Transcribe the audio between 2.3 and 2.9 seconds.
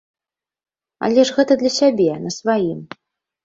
сваім.